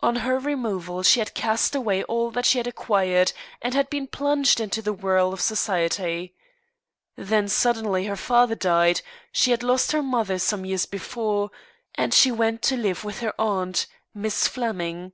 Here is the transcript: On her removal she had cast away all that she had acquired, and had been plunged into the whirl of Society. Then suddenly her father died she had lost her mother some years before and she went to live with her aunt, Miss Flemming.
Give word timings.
On 0.00 0.16
her 0.24 0.38
removal 0.38 1.02
she 1.02 1.20
had 1.20 1.34
cast 1.34 1.74
away 1.74 2.02
all 2.04 2.30
that 2.30 2.46
she 2.46 2.56
had 2.56 2.66
acquired, 2.66 3.34
and 3.60 3.74
had 3.74 3.90
been 3.90 4.06
plunged 4.06 4.60
into 4.60 4.80
the 4.80 4.94
whirl 4.94 5.30
of 5.30 5.42
Society. 5.42 6.34
Then 7.16 7.48
suddenly 7.48 8.06
her 8.06 8.16
father 8.16 8.54
died 8.54 9.02
she 9.30 9.50
had 9.50 9.62
lost 9.62 9.92
her 9.92 10.02
mother 10.02 10.38
some 10.38 10.64
years 10.64 10.86
before 10.86 11.50
and 11.96 12.14
she 12.14 12.32
went 12.32 12.62
to 12.62 12.78
live 12.78 13.04
with 13.04 13.20
her 13.20 13.38
aunt, 13.38 13.86
Miss 14.14 14.48
Flemming. 14.48 15.12